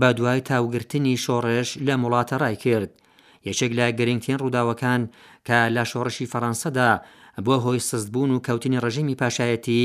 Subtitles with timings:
[0.00, 2.90] بە دوای تاوگرتنی شۆڕش لە وڵاتە ڕای کرد
[3.48, 5.00] یەکێک لای گرنگترین ڕووداوەکان
[5.46, 6.90] کە لە شۆڕشی فەەنسەدا
[7.46, 9.82] بۆ هۆی سستبوون و کەوتنی ڕژیمی پاشایەتی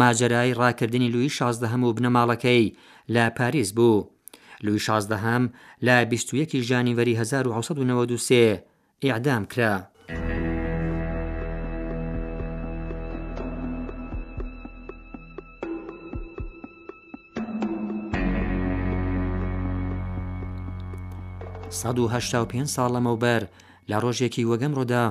[0.00, 2.64] ماجرای ڕاکردنی لوئی شازدەهەم و بنەماڵەکەی
[3.14, 3.98] لە پاریس بوو.
[4.62, 5.44] لوی شازدەهام
[5.82, 8.62] لا 21 ژانیوەری 1993
[9.04, 9.78] ئیعدام کرا.
[22.50, 23.42] پێ ساڵ لەمەوبەر
[23.90, 25.04] لە ڕۆژێکی وەگەمڕۆدا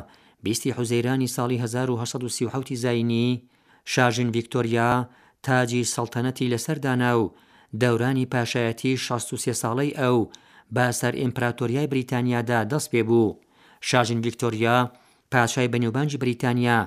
[0.43, 3.27] بیستی حوزەیرانی ساڵی 1970 زینی
[3.93, 4.89] شاژن ڤیکتۆریا
[5.43, 7.23] تاجی سەڵتەنەتی لەسەردانا و
[7.83, 10.17] دەورانی پاشایەتی 16 ساڵی ئەو
[10.75, 13.37] باسەر ئیمپراتۆریای بریتانیادا دەست پێ بوو
[13.89, 14.77] شاژن ڤیکتۆریا
[15.33, 16.79] پاشای بەنیوبانجی بریتانیا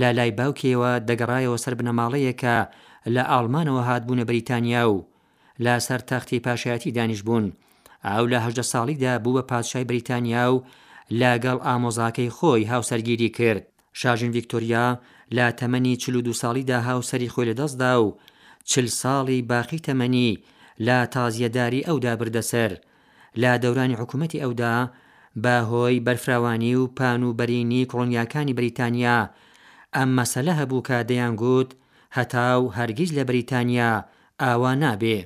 [0.00, 2.56] لە لای باوکێەوە دەگەڕایەوە سەر بنەماڵەیەکە
[3.14, 4.96] لە ئالمانەوە هاتبوونە بریتانیا و
[5.64, 7.46] لا سەر تەختی پاشایەتی دانیش بوون
[8.12, 10.64] ئەو لە هەجدە ساڵیدا بووە پادشای بریتانیا و
[11.20, 13.64] لاگەڵ ئامۆزاکەی خۆی هاوسەرگیری کرد
[14.00, 14.86] شاژن ڤیکتۆریا
[15.36, 18.06] لا تەمەنی چلو دو ساڵیدا هاوسری خۆی لەدەستدا و
[18.72, 20.30] چل ساڵی باقی تەمەنی
[20.86, 22.70] لا تازیەداری ئەودا بردەسەر
[23.42, 24.76] لا دەورانی حکوومەتی ئەودا
[25.44, 29.18] باهۆی بەرفراوانی و پان و بەرینی کڕۆنیاکانی بریتانیا
[29.96, 31.70] ئەم مەسەلە هەبوو کە دەیان گوت
[32.18, 33.92] هەتاو هەرگیز لە بریتانیا
[34.42, 35.18] ئاوا نابێ.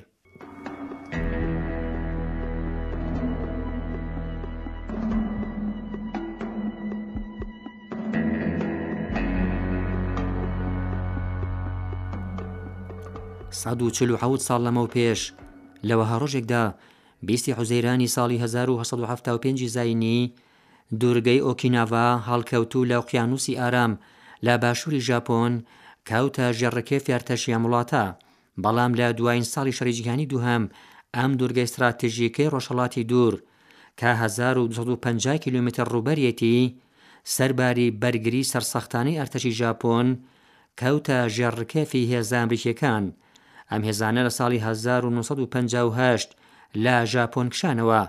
[13.55, 15.21] 1940 ساڵ لەمەو پێش
[15.87, 16.63] لەوەها ڕۆژێکدا
[17.27, 20.19] بیستی حوزەیرانی ساڵی 1970 زینی
[20.99, 23.91] دوورگەی ئۆکیناوا هەڵکەوتو لە قییانوسی ئارام
[24.45, 25.51] لە باشووری ژاپۆن
[26.09, 28.05] کەوتە ژێڕەکە فارتەشیە وڵاتە
[28.63, 30.63] بەڵام لە دوایین ساڵی شەریجیهانی دووهەم
[31.15, 33.35] ئەم دوورگەی استراتژیەکەی ڕۆژەڵاتی دوور
[33.99, 36.57] کە 1950 کیلومتر ڕوبەرەتی
[37.35, 40.07] سەرباری بەرگری سەرسەختانی ئەرتەشی ژاپۆن
[40.79, 43.05] کەوتە ژێڕکێفی هێزانبریکیەکان
[43.71, 46.29] ئەم هێزانە لە ساڵی 1950
[46.83, 48.01] لە ژاپۆن کشانەوە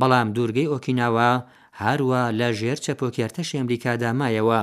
[0.00, 1.30] بەڵام دوورگەی ئۆکیناوە
[1.82, 4.62] هەروە لە ژێر چەپۆکیارتەشی ئەمریکادا مایەوە.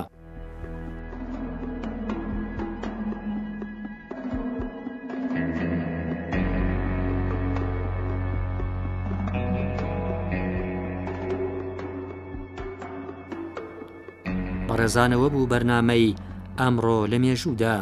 [14.83, 16.16] ڕێزانەوە بوو بەرنمەی
[16.59, 17.77] ئەمڕۆ لە مێژوودا.